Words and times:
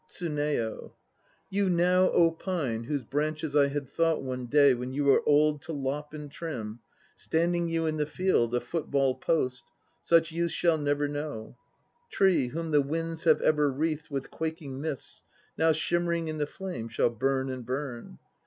TSUNEYO. 0.09 0.93
You 1.51 1.69
now, 1.69 2.31
pine, 2.31 2.85
whose 2.85 3.03
branches 3.03 3.55
I 3.55 3.67
had 3.67 3.87
thought 3.87 4.23
One 4.23 4.47
day 4.47 4.73
when 4.73 4.91
you 4.93 5.03
were 5.03 5.21
old 5.27 5.61
to 5.61 5.73
lop 5.73 6.11
and 6.15 6.31
trim, 6.31 6.79
Standing 7.15 7.69
you 7.69 7.85
in 7.85 7.97
the 7.97 8.07
field, 8.07 8.55
a 8.55 8.61
football 8.61 9.13
post, 9.13 9.63
1 9.63 9.73
Such 10.01 10.31
use 10.31 10.51
shall 10.51 10.79
never 10.79 11.07
know. 11.07 11.55
Tree, 12.11 12.47
whom 12.47 12.71
the 12.71 12.81
winds 12.81 13.25
have 13.25 13.41
ever 13.41 13.71
wreathed 13.71 14.09
With 14.09 14.31
quaking 14.31 14.81
mists, 14.81 15.23
now 15.55 15.71
shimmering 15.71 16.29
in 16.29 16.39
the 16.39 16.47
flame 16.47 16.89
Shall 16.89 17.11
burn 17.11 17.51
and 17.51 17.63
burn. 17.63 18.17